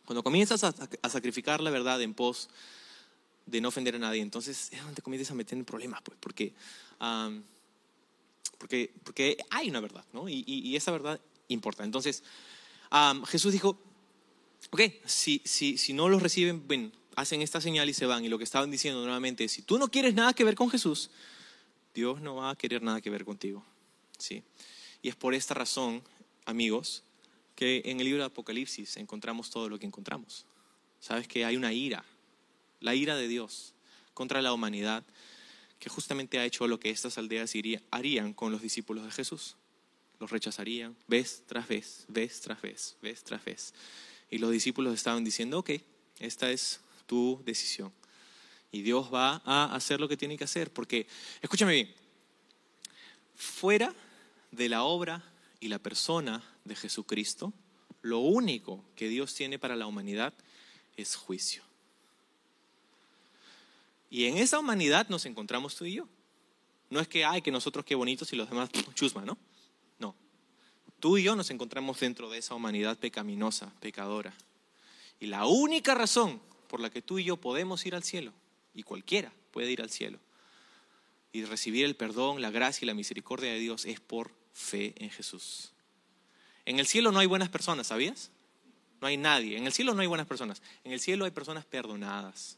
[0.06, 2.50] Cuando comienzas a, a sacrificar la verdad en pos
[3.46, 6.18] de no ofender a nadie, entonces es donde te comienzas a meter en problemas, pues,
[6.20, 6.54] porque,
[8.58, 10.30] porque, porque hay una verdad, ¿no?
[10.30, 11.84] Y, y, y esa verdad importa.
[11.84, 12.24] Entonces,
[13.28, 13.80] Jesús dijo,
[14.70, 18.24] ok, si, si, si no los reciben, ven, hacen esta señal y se van.
[18.24, 20.70] Y lo que estaban diciendo nuevamente es, si tú no quieres nada que ver con
[20.70, 21.10] Jesús,
[21.98, 23.66] Dios no va a querer nada que ver contigo.
[24.20, 24.44] ¿sí?
[25.02, 26.04] Y es por esta razón,
[26.46, 27.04] amigos,
[27.56, 30.46] que en el libro de Apocalipsis encontramos todo lo que encontramos.
[31.00, 32.06] Sabes que hay una ira,
[32.82, 33.74] la ira de Dios
[34.14, 35.04] contra la humanidad,
[35.80, 37.54] que justamente ha hecho lo que estas aldeas
[37.90, 39.56] harían con los discípulos de Jesús
[40.20, 43.74] los rechazarían vez tras vez, vez tras vez, vez tras vez.
[44.30, 45.72] Y los discípulos estaban diciendo, ok,
[46.20, 47.92] esta es tu decisión.
[48.72, 51.08] Y Dios va a hacer lo que tiene que hacer, porque,
[51.42, 51.96] escúchame bien,
[53.36, 53.94] fuera
[54.52, 55.24] de la obra
[55.60, 57.54] y la persona de Jesucristo,
[58.02, 60.34] lo único que Dios tiene para la humanidad
[60.96, 61.64] es juicio.
[64.10, 66.08] Y en esa humanidad nos encontramos tú y yo.
[66.90, 69.38] No es que, ay, que nosotros qué bonitos y los demás chusma, ¿no?
[71.00, 74.34] Tú y yo nos encontramos dentro de esa humanidad pecaminosa, pecadora.
[75.20, 78.34] Y la única razón por la que tú y yo podemos ir al cielo,
[78.74, 80.20] y cualquiera puede ir al cielo,
[81.32, 85.10] y recibir el perdón, la gracia y la misericordia de Dios es por fe en
[85.10, 85.72] Jesús.
[86.66, 88.32] En el cielo no hay buenas personas, ¿sabías?
[89.00, 89.58] No hay nadie.
[89.58, 90.62] En el cielo no hay buenas personas.
[90.84, 92.58] En el cielo hay personas perdonadas.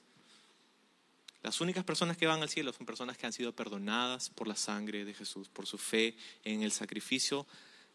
[1.44, 4.56] Las únicas personas que van al cielo son personas que han sido perdonadas por la
[4.56, 7.46] sangre de Jesús, por su fe en el sacrificio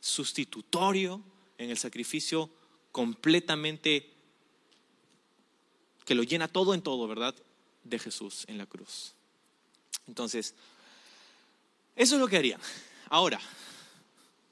[0.00, 1.22] sustitutorio,
[1.59, 2.50] en el sacrificio
[2.90, 4.11] completamente
[6.05, 7.35] que lo llena todo en todo, ¿verdad?
[7.85, 9.14] De Jesús en la cruz.
[10.07, 10.55] Entonces,
[11.97, 12.61] Eso es lo que harían.
[13.09, 13.40] Ahora,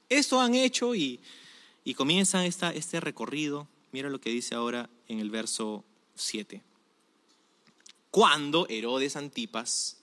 [0.07, 1.19] esto han hecho y,
[1.83, 3.67] y comienza esta, este recorrido.
[3.91, 5.83] Mira lo que dice ahora en el verso
[6.15, 6.61] 7.
[8.11, 9.97] Cuando Herodes Antipas,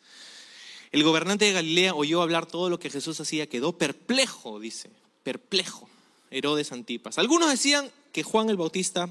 [0.93, 4.91] el gobernante de Galilea, oyó hablar todo lo que Jesús hacía, quedó perplejo, dice,
[5.23, 5.89] perplejo.
[6.31, 7.19] Herodes Antipas.
[7.19, 9.09] Algunos decían que Juan el Bautista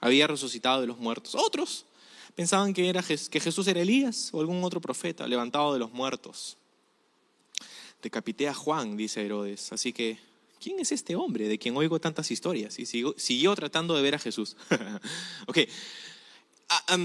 [0.00, 1.34] había resucitado de los muertos.
[1.34, 1.86] Otros
[2.36, 6.58] pensaban que, era, que Jesús era Elías o algún otro profeta levantado de los muertos.
[8.02, 9.72] Decapité a Juan, dice Herodes.
[9.72, 10.18] Así que,
[10.60, 12.78] ¿quién es este hombre de quien oigo tantas historias?
[12.78, 14.56] Y siguió, tratando de ver a Jesús.
[15.46, 15.58] ok.
[16.68, 16.98] Ah,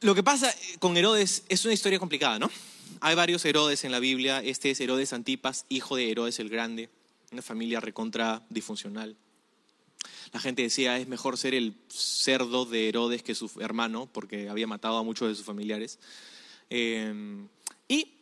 [0.00, 2.50] lo que pasa con Herodes es una historia complicada, ¿no?
[3.00, 4.42] Hay varios Herodes en la Biblia.
[4.42, 6.90] Este es Herodes Antipas, hijo de Herodes el Grande,
[7.30, 9.16] una familia recontra disfuncional.
[10.32, 14.66] La gente decía, es mejor ser el cerdo de Herodes que su hermano, porque había
[14.66, 15.98] matado a muchos de sus familiares.
[16.70, 17.46] Eh,
[17.88, 18.12] y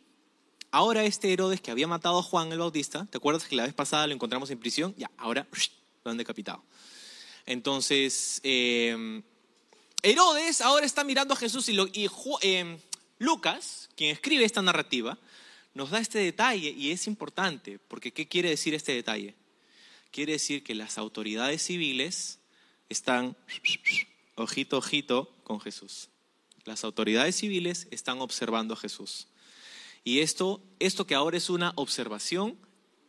[0.71, 3.73] ahora este Herodes que había matado a Juan el Bautista, ¿te acuerdas que la vez
[3.73, 4.95] pasada lo encontramos en prisión?
[4.97, 5.47] Ya, ahora
[6.03, 6.63] lo han decapitado.
[7.45, 9.21] Entonces, eh,
[10.03, 11.87] Herodes ahora está mirando a Jesús y, lo,
[12.41, 12.77] eh,
[13.19, 15.17] Lucas, quien escribe esta narrativa,
[15.73, 19.35] nos da este detalle y es importante, porque ¿qué quiere decir este detalle?
[20.11, 22.39] Quiere decir que las autoridades civiles
[22.89, 23.35] están
[24.35, 26.09] ojito, ojito con Jesús.
[26.65, 29.27] Las autoridades civiles están observando a Jesús.
[30.03, 32.57] Y esto, esto que ahora es una observación,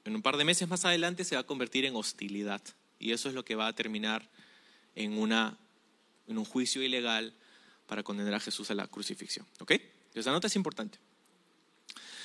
[0.05, 2.63] en un par de meses más adelante se va a convertir en hostilidad.
[2.99, 4.29] Y eso es lo que va a terminar
[4.95, 5.59] en, una,
[6.27, 7.35] en un juicio ilegal
[7.87, 9.47] para condenar a Jesús a la crucifixión.
[9.61, 9.73] ¿Ok?
[9.73, 10.99] Entonces nota es importante.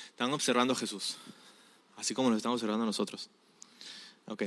[0.08, 1.16] Están observando a Jesús,
[1.96, 3.28] así como lo estamos observando nosotros.
[4.26, 4.44] Ok.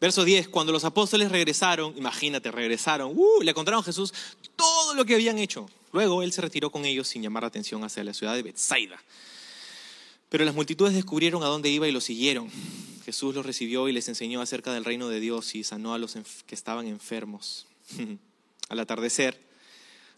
[0.00, 4.14] Verso 10, cuando los apóstoles regresaron, imagínate, regresaron, uh, le contaron a Jesús
[4.54, 5.68] todo lo que habían hecho.
[5.92, 9.02] Luego él se retiró con ellos sin llamar la atención hacia la ciudad de Bethsaida.
[10.28, 12.48] Pero las multitudes descubrieron a dónde iba y lo siguieron.
[13.04, 16.16] Jesús los recibió y les enseñó acerca del reino de Dios y sanó a los
[16.46, 17.66] que estaban enfermos.
[18.68, 19.42] Al atardecer,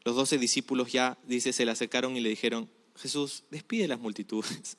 [0.04, 4.76] los doce discípulos ya, dice, se le acercaron y le dijeron, Jesús, despide las multitudes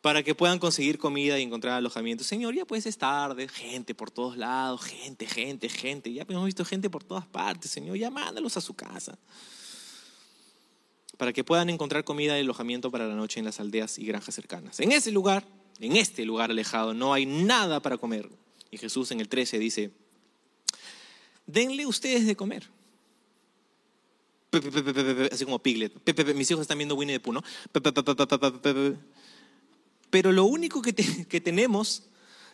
[0.00, 2.24] para que puedan conseguir comida y encontrar alojamiento.
[2.24, 6.12] Señor, ya puedes estar de gente por todos lados, gente, gente, gente.
[6.12, 9.18] Ya hemos visto gente por todas partes, Señor, ya mándalos a su casa.
[11.18, 14.34] Para que puedan encontrar comida y alojamiento para la noche en las aldeas y granjas
[14.34, 14.80] cercanas.
[14.80, 15.46] En ese lugar,
[15.80, 18.30] en este lugar alejado, no hay nada para comer.
[18.70, 19.90] Y Jesús en el 13 dice,
[21.46, 22.66] denle ustedes de comer.
[25.30, 25.92] Así como Piglet.
[26.34, 27.42] Mis hijos están viendo Winnie the Pooh, ¿no?
[30.10, 30.82] Pero lo único
[31.28, 32.04] que, tenemos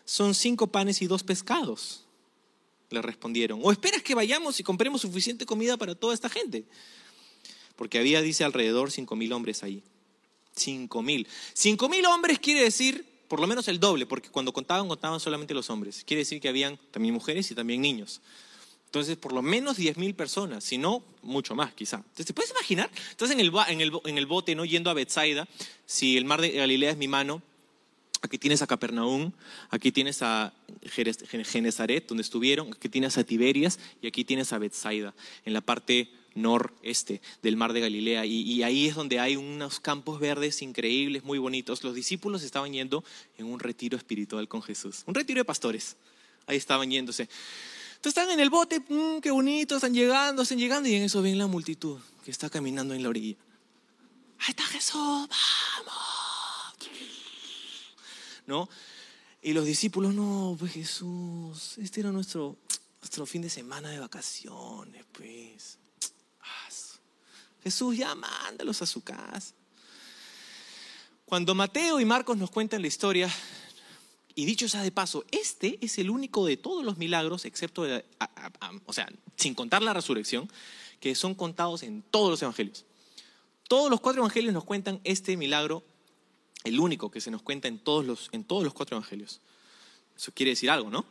[0.05, 2.05] son cinco panes y dos pescados.
[2.91, 3.61] Le respondieron.
[3.63, 6.65] ¿O esperas que vayamos y compremos suficiente comida para toda esta gente?
[7.75, 9.83] Porque había, dice, alrededor cinco mil hombres ahí.
[10.55, 11.27] Cinco mil.
[11.53, 15.53] Cinco mil hombres quiere decir por lo menos el doble, porque cuando contaban, contaban solamente
[15.53, 16.05] los hombres.
[16.05, 18.21] Quiere decir que habían también mujeres y también niños.
[18.87, 21.97] Entonces, por lo menos diez mil personas, si no, mucho más quizá.
[21.97, 22.91] Entonces, ¿te puedes imaginar?
[23.11, 24.65] Estás en el, en el, en el bote, ¿no?
[24.65, 25.47] Yendo a Bethsaida,
[25.85, 27.43] si el mar de Galilea es mi mano,
[28.23, 29.33] aquí tienes a Capernaum,
[29.71, 30.53] aquí tienes a
[31.45, 36.09] Genezaret, donde estuvieron, aquí tienes a Tiberias y aquí tienes a Bethsaida, en la parte
[36.35, 38.27] noreste del mar de Galilea.
[38.27, 41.83] Y, y, ahí es donde hay unos campos verdes increíbles, muy bonitos.
[41.83, 43.05] Los discípulos estaban yendo
[43.39, 45.97] en un retiro espiritual con Jesús, un retiro de pastores.
[46.47, 47.29] Ahí estaban yéndose.
[48.09, 51.39] Están en el bote, mm, qué bonito, están llegando, están llegando y en eso ven
[51.39, 53.37] la multitud que está caminando en la orilla.
[54.39, 55.95] Ahí está Jesús, vamos.
[58.47, 58.69] ¿No?
[59.43, 62.57] Y los discípulos, no, pues Jesús, este era nuestro,
[63.01, 65.79] nuestro fin de semana de vacaciones, pues.
[67.67, 69.53] Jesús, ya mándalos a su casa.
[71.25, 73.29] Cuando Mateo y Marcos nos cuentan la historia,
[74.39, 77.87] y dicho sea de paso, este es el único de todos los milagros, excepto,
[78.85, 80.49] o sea, sin contar la resurrección,
[81.01, 82.85] que son contados en todos los evangelios.
[83.67, 85.83] Todos los cuatro evangelios nos cuentan este milagro,
[86.65, 89.41] el único que se nos cuenta en todos los, en todos los cuatro evangelios.
[90.15, 91.07] Eso quiere decir algo, ¿no?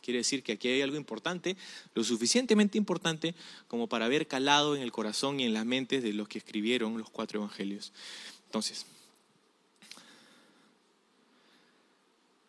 [0.00, 1.58] Quiere decir que aquí hay algo importante,
[1.94, 3.34] lo suficientemente importante
[3.68, 6.96] como para haber calado en el corazón y en las mentes de los que escribieron
[6.96, 7.92] los cuatro evangelios.
[8.46, 8.86] Entonces,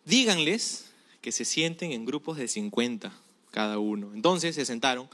[0.07, 0.85] díganles
[1.21, 3.13] que se sienten en grupos de 50
[3.51, 4.13] cada uno.
[4.13, 5.09] Entonces se sentaron.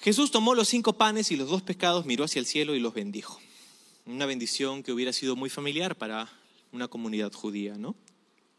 [0.00, 2.94] Jesús tomó los cinco panes y los dos pescados, miró hacia el cielo y los
[2.94, 3.40] bendijo.
[4.06, 6.30] Una bendición que hubiera sido muy familiar para
[6.72, 7.96] una comunidad judía, ¿no?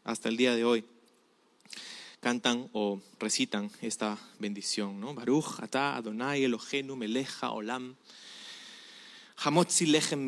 [0.04, 0.84] Hasta el día de hoy
[2.20, 5.14] cantan o recitan esta bendición, ¿no?
[5.14, 7.96] Baruch, Atá, Adonai, Elohenu, Meleja, Olam.
[9.42, 10.26] Hamotzi Lechem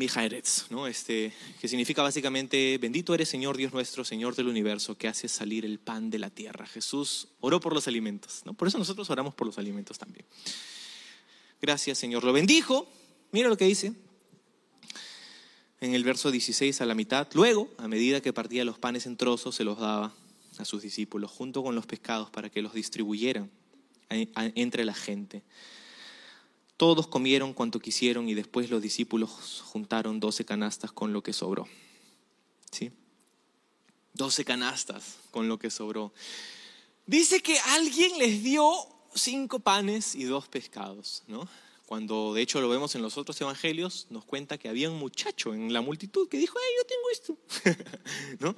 [0.71, 0.87] ¿no?
[0.87, 5.65] este, que significa básicamente, bendito eres Señor Dios nuestro, Señor del universo, que hace salir
[5.65, 6.65] el pan de la tierra.
[6.65, 8.55] Jesús oró por los alimentos, ¿no?
[8.55, 10.25] por eso nosotros oramos por los alimentos también.
[11.61, 12.89] Gracias Señor, lo bendijo,
[13.31, 13.93] mira lo que dice
[15.79, 17.27] en el verso 16 a la mitad.
[17.33, 20.15] Luego, a medida que partía los panes en trozos, se los daba
[20.57, 23.51] a sus discípulos junto con los pescados para que los distribuyeran
[24.09, 25.43] entre la gente.
[26.83, 31.65] Todos comieron cuanto quisieron y después los discípulos juntaron doce canastas con lo que sobró.
[32.71, 32.91] ¿Sí?
[34.11, 36.11] Doce canastas con lo que sobró.
[37.05, 38.69] Dice que alguien les dio
[39.15, 41.47] cinco panes y dos pescados, ¿no?
[41.85, 45.53] Cuando de hecho lo vemos en los otros evangelios, nos cuenta que había un muchacho
[45.53, 47.85] en la multitud que dijo, hey, yo tengo esto,
[48.39, 48.55] ¿no?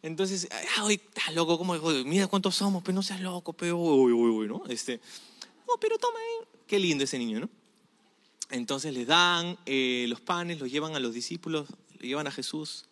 [0.00, 1.74] Entonces, ay, está loco, ¿cómo?
[2.04, 4.62] Mira cuántos somos, pero no seas loco, pero, uy, uy, uy, ¿no?
[4.68, 5.00] Este,
[5.66, 6.20] no, pero toma,
[6.70, 7.50] Qué lindo ese niño, ¿no?
[8.48, 11.66] Entonces les dan eh, los panes, los llevan a los discípulos,
[11.98, 12.84] le llevan a Jesús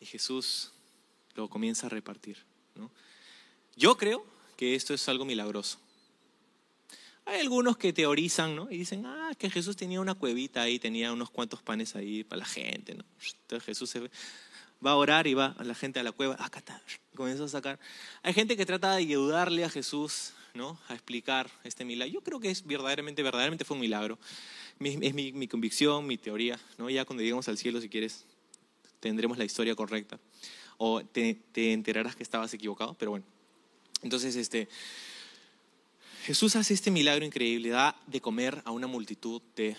[0.00, 0.72] y Jesús
[1.34, 2.44] lo comienza a repartir.
[2.74, 2.90] ¿no?
[3.74, 4.22] Yo creo
[4.58, 5.78] que esto es algo milagroso.
[7.24, 8.70] Hay algunos que teorizan ¿no?
[8.70, 12.40] y dicen, ah, que Jesús tenía una cuevita ahí, tenía unos cuantos panes ahí para
[12.40, 12.96] la gente.
[12.96, 13.04] ¿no?
[13.44, 13.94] Entonces Jesús
[14.86, 16.82] va a orar y va a la gente a la cueva, acá está,
[17.14, 17.80] comienza a sacar.
[18.22, 22.12] Hay gente que trata de ayudarle a Jesús a explicar este milagro.
[22.12, 24.18] Yo creo que es verdaderamente, verdaderamente fue un milagro.
[24.80, 26.58] es mi, convicción, mi teoría.
[26.76, 26.90] ¿no?
[26.90, 28.24] Ya cuando lleguemos al cielo, si quieres,
[29.00, 30.18] tendremos la historia correcta.
[30.76, 33.24] O te, enterarás que estabas equivocado, pero bueno.
[34.02, 34.68] Entonces, este,
[36.24, 39.76] Jesús hace este milagro increíble, da de comer a una multitud de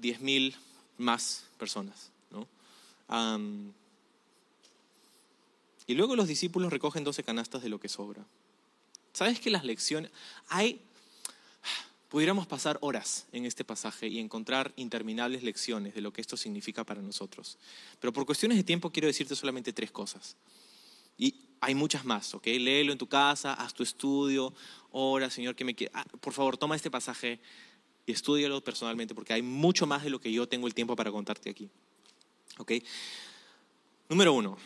[0.00, 0.54] 10.000
[0.98, 2.10] más personas.
[5.86, 8.24] y luego los discípulos recogen 12 canastas de lo que sobra.
[9.12, 10.10] ¿Sabes que las lecciones,
[10.48, 10.80] hay,
[12.08, 16.84] pudiéramos pasar horas en este pasaje y encontrar interminables lecciones de lo que esto significa
[16.84, 17.58] para nosotros.
[18.00, 20.36] Pero por cuestiones de tiempo quiero decirte solamente tres cosas.
[21.18, 22.46] Y hay muchas más, ¿ok?
[22.46, 24.52] Léelo en tu casa, haz tu estudio,
[24.90, 25.92] ora, Señor, que me quiere.
[25.94, 27.38] Ah, por favor, toma este pasaje
[28.04, 31.12] y estudialo personalmente, porque hay mucho más de lo que yo tengo el tiempo para
[31.12, 31.70] contarte aquí.
[32.58, 32.72] ¿Ok?
[34.08, 34.58] Número uno,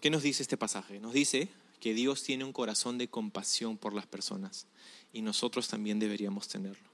[0.00, 0.98] ¿qué nos dice este pasaje?
[0.98, 4.66] Nos dice que Dios tiene un corazón de compasión por las personas
[5.12, 6.88] y nosotros también deberíamos tenerlo.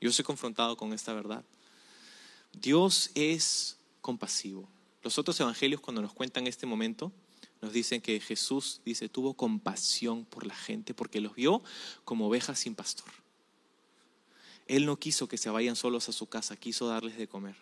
[0.00, 1.44] Yo soy confrontado con esta verdad.
[2.52, 4.68] Dios es compasivo.
[5.02, 7.12] Los otros evangelios cuando nos cuentan este momento
[7.60, 11.62] nos dicen que Jesús dice tuvo compasión por la gente porque los vio
[12.04, 13.08] como ovejas sin pastor.
[14.66, 17.56] Él no quiso que se vayan solos a su casa, quiso darles de comer.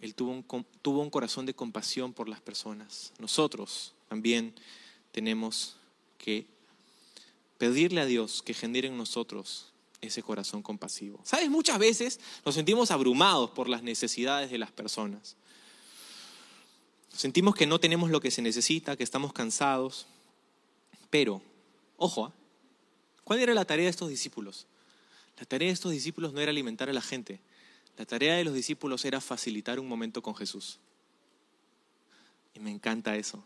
[0.00, 3.12] Él tuvo un, tuvo un corazón de compasión por las personas.
[3.18, 4.54] Nosotros también
[5.12, 5.76] tenemos
[6.18, 6.46] que
[7.58, 11.20] pedirle a Dios que genere en nosotros ese corazón compasivo.
[11.24, 15.36] Sabes, muchas veces nos sentimos abrumados por las necesidades de las personas.
[17.12, 20.06] Sentimos que no tenemos lo que se necesita, que estamos cansados.
[21.10, 21.42] Pero,
[21.96, 22.32] ojo, ¿ah?
[23.24, 24.66] ¿cuál era la tarea de estos discípulos?
[25.38, 27.40] La tarea de estos discípulos no era alimentar a la gente.
[27.96, 30.78] La tarea de los discípulos era facilitar un momento con Jesús.
[32.54, 33.42] Y me encanta eso.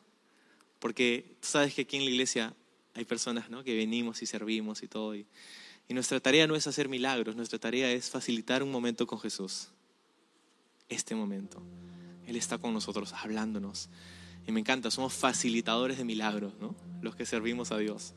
[0.82, 2.56] Porque tú sabes que aquí en la iglesia
[2.94, 3.62] hay personas ¿no?
[3.62, 5.14] que venimos y servimos y todo.
[5.14, 5.26] Y,
[5.90, 9.68] nuestra tarea no es hacer milagros, nuestra tarea es facilitar un momento con Jesús.
[10.88, 11.62] Este momento.
[12.26, 13.90] Él está con nosotros hablándonos.
[14.46, 16.74] Y me encanta, somos facilitadores de milagros, ¿no?
[17.02, 18.14] Los que servimos a Dios.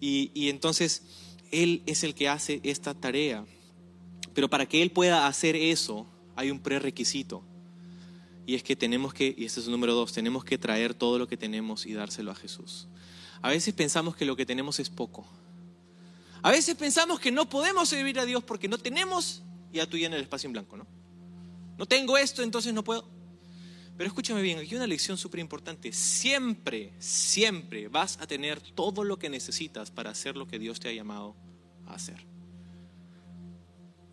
[0.00, 1.04] Y, y entonces,
[1.52, 3.46] Él es el que hace esta tarea.
[4.34, 7.44] Pero para que Él pueda hacer eso, hay un prerequisito.
[8.48, 11.18] Y es que tenemos que, y este es el número dos, tenemos que traer todo
[11.18, 12.88] lo que tenemos y dárselo a Jesús.
[13.42, 15.26] A veces pensamos que lo que tenemos es poco.
[16.40, 20.14] A veces pensamos que no podemos servir a Dios porque no tenemos, ya tú en
[20.14, 20.86] el espacio en blanco, ¿no?
[21.76, 23.06] No tengo esto, entonces no puedo.
[23.98, 25.92] Pero escúchame bien, aquí hay una lección súper importante.
[25.92, 30.88] Siempre, siempre vas a tener todo lo que necesitas para hacer lo que Dios te
[30.88, 31.36] ha llamado
[31.86, 32.24] a hacer.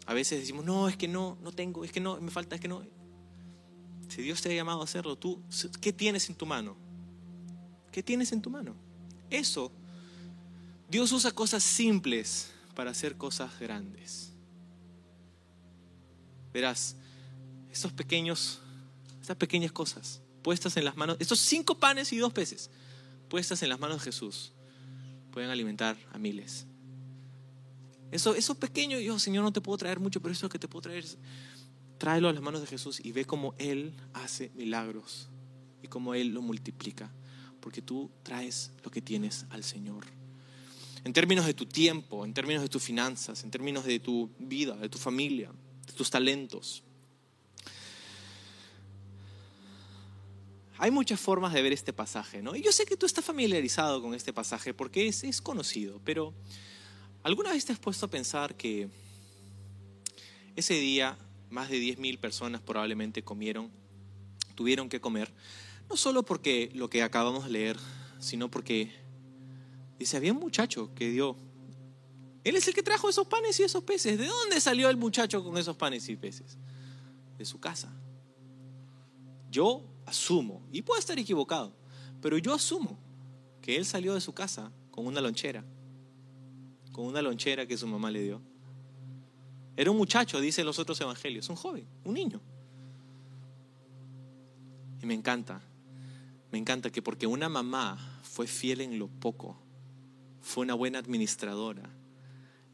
[0.05, 2.61] A veces decimos, no, es que no, no tengo, es que no, me falta, es
[2.61, 2.83] que no.
[4.07, 5.41] Si Dios te ha llamado a hacerlo, tú,
[5.81, 6.77] ¿qué tienes en tu mano?
[7.91, 8.75] ¿Qué tienes en tu mano?
[9.29, 9.71] Eso,
[10.89, 14.31] Dios usa cosas simples para hacer cosas grandes.
[16.53, 16.95] Verás,
[17.71, 18.59] estos pequeños,
[19.21, 22.69] estas pequeñas cosas puestas en las manos, estos cinco panes y dos peces
[23.29, 24.53] puestas en las manos de Jesús,
[25.31, 26.67] pueden alimentar a miles.
[28.11, 30.83] Eso, eso pequeño, yo, Señor, no te puedo traer mucho, pero eso que te puedo
[30.83, 31.03] traer
[32.05, 35.27] tráelo a las manos de Jesús y ve cómo Él hace milagros
[35.81, 37.11] y cómo Él lo multiplica,
[37.59, 40.05] porque tú traes lo que tienes al Señor.
[41.03, 44.75] En términos de tu tiempo, en términos de tus finanzas, en términos de tu vida,
[44.75, 45.51] de tu familia,
[45.87, 46.83] de tus talentos.
[50.77, 52.55] Hay muchas formas de ver este pasaje, ¿no?
[52.55, 56.35] Y yo sé que tú estás familiarizado con este pasaje porque es, es conocido, pero
[57.23, 58.89] ¿alguna vez te has puesto a pensar que
[60.55, 61.17] ese día
[61.55, 63.71] más de 10.000 personas probablemente comieron,
[64.55, 65.33] tuvieron que comer,
[65.89, 67.77] no solo porque lo que acabamos de leer,
[68.19, 68.91] sino porque
[69.97, 71.37] dice, había un muchacho que dio,
[72.43, 74.17] él es el que trajo esos panes y esos peces.
[74.17, 76.57] ¿De dónde salió el muchacho con esos panes y peces?
[77.37, 77.91] De su casa.
[79.49, 81.73] Yo asumo, y puedo estar equivocado,
[82.21, 82.99] pero yo asumo
[83.61, 85.63] que él salió de su casa con una lonchera,
[86.91, 88.54] con una lonchera que su mamá le dio.
[89.77, 92.41] Era un muchacho, dicen los otros evangelios, un joven, un niño.
[95.01, 95.61] Y me encanta,
[96.51, 99.57] me encanta que porque una mamá fue fiel en lo poco,
[100.41, 101.89] fue una buena administradora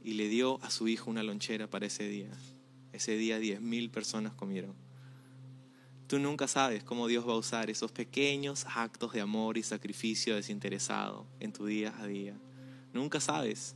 [0.03, 2.29] y le dio a su hijo una lonchera para ese día.
[2.93, 4.75] Ese día mil personas comieron.
[6.07, 10.35] Tú nunca sabes cómo Dios va a usar esos pequeños actos de amor y sacrificio
[10.35, 12.37] desinteresado en tu día a día.
[12.93, 13.75] Nunca sabes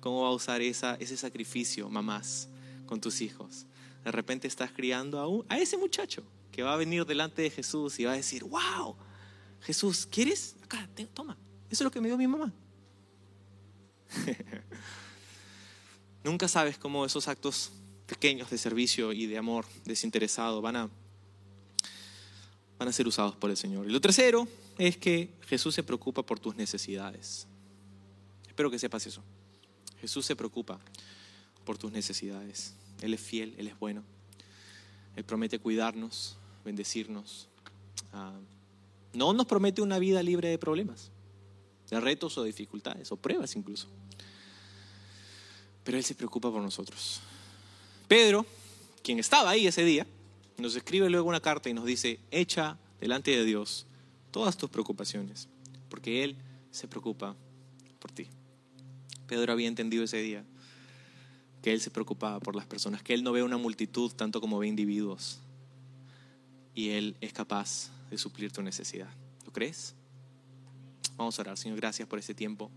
[0.00, 2.48] cómo va a usar esa, ese sacrificio, mamás,
[2.86, 3.66] con tus hijos.
[4.04, 6.22] De repente estás criando a, a ese muchacho
[6.52, 8.96] que va a venir delante de Jesús y va a decir, wow,
[9.60, 10.56] Jesús, ¿quieres?
[10.62, 11.36] Acá, toma.
[11.68, 12.52] Eso es lo que me dio mi mamá.
[16.24, 17.72] Nunca sabes cómo esos actos
[18.06, 20.90] pequeños de servicio y de amor desinteresado van a,
[22.78, 23.86] van a ser usados por el Señor.
[23.86, 27.46] Y lo tercero es que Jesús se preocupa por tus necesidades.
[28.46, 29.22] Espero que sepas eso.
[30.00, 30.78] Jesús se preocupa
[31.66, 32.72] por tus necesidades.
[33.02, 34.02] Él es fiel, Él es bueno.
[35.16, 37.48] Él promete cuidarnos, bendecirnos.
[38.14, 38.32] Ah,
[39.12, 41.10] no nos promete una vida libre de problemas,
[41.90, 43.88] de retos o dificultades, o pruebas incluso.
[45.84, 47.20] Pero Él se preocupa por nosotros.
[48.08, 48.46] Pedro,
[49.02, 50.06] quien estaba ahí ese día,
[50.56, 53.86] nos escribe luego una carta y nos dice, echa delante de Dios
[54.30, 55.48] todas tus preocupaciones,
[55.88, 56.36] porque Él
[56.70, 57.34] se preocupa
[57.98, 58.28] por ti.
[59.26, 60.44] Pedro había entendido ese día
[61.66, 64.60] que Él se preocupaba por las personas, que Él no ve una multitud tanto como
[64.60, 65.40] ve individuos.
[66.76, 69.08] Y Él es capaz de suplir tu necesidad.
[69.44, 69.96] ¿Lo crees?
[71.16, 72.70] Vamos a orar, Señor, gracias por este tiempo,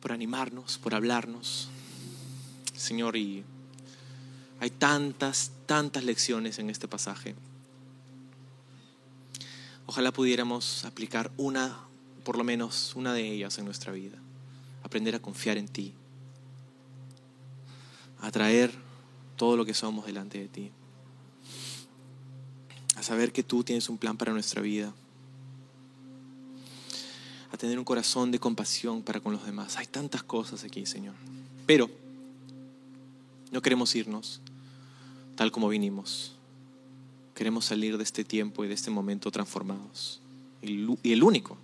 [0.00, 1.68] por animarnos, por hablarnos.
[2.74, 3.44] Señor, y
[4.60, 7.34] hay tantas, tantas lecciones en este pasaje.
[9.84, 11.80] Ojalá pudiéramos aplicar una,
[12.24, 14.16] por lo menos una de ellas en nuestra vida.
[14.82, 15.94] Aprender a confiar en ti,
[18.24, 18.72] a traer
[19.36, 20.70] todo lo que somos delante de ti,
[22.96, 24.94] a saber que tú tienes un plan para nuestra vida,
[27.52, 29.76] a tener un corazón de compasión para con los demás.
[29.76, 31.14] Hay tantas cosas aquí, Señor.
[31.66, 31.90] Pero
[33.52, 34.40] no queremos irnos
[35.36, 36.32] tal como vinimos.
[37.34, 40.20] Queremos salir de este tiempo y de este momento transformados.
[40.62, 41.58] Y el único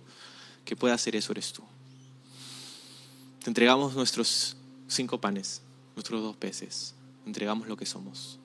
[0.63, 1.63] que puede hacer eso eres tú.
[3.43, 4.55] Te entregamos nuestros
[4.87, 5.63] cinco panes
[5.95, 6.93] nuestros dos peces,
[7.25, 8.39] entregamos lo que somos,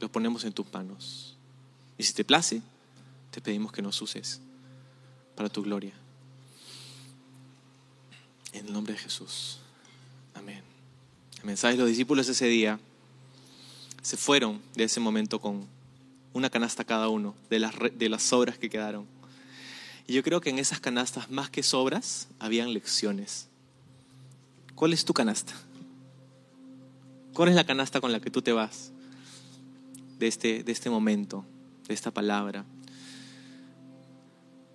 [0.00, 1.36] los ponemos en tus manos.
[1.98, 2.62] Y si te place,
[3.30, 4.40] te pedimos que nos uses
[5.36, 5.92] para tu gloria.
[8.52, 9.58] En el nombre de Jesús.
[10.34, 10.62] Amén.
[11.42, 11.56] Amén.
[11.56, 11.78] ¿Sabes?
[11.78, 12.80] Los discípulos ese día
[14.02, 15.66] se fueron de ese momento con
[16.32, 19.06] una canasta cada uno de las, de las sobras que quedaron.
[20.06, 23.46] Y yo creo que en esas canastas, más que sobras, habían lecciones.
[24.74, 25.52] ¿Cuál es tu canasta?
[27.32, 28.92] ¿Cuál es la canasta con la que tú te vas
[30.18, 31.44] de este, de este momento,
[31.86, 32.64] de esta palabra?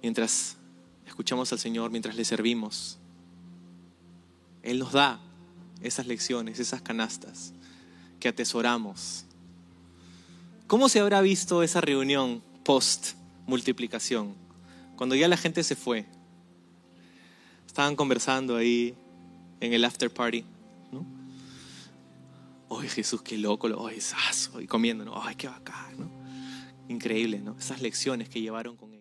[0.01, 0.57] Mientras
[1.05, 2.97] escuchamos al Señor, mientras le servimos,
[4.63, 5.19] Él nos da
[5.81, 7.53] esas lecciones, esas canastas
[8.19, 9.25] que atesoramos.
[10.67, 13.13] ¿Cómo se habrá visto esa reunión post
[13.45, 14.33] multiplicación?
[14.95, 16.05] Cuando ya la gente se fue.
[17.67, 18.95] Estaban conversando ahí
[19.59, 20.45] en el after party.
[22.79, 23.67] ¡Ay, Jesús, qué loco!
[23.87, 24.61] ¡Ay, saso!
[24.61, 25.21] Y comiendo, ¿no?
[25.21, 25.99] ¡Ay, qué bacán!
[25.99, 26.11] ¿no?
[26.87, 27.57] Increíble, ¿no?
[27.57, 28.93] Esas lecciones que llevaron con él.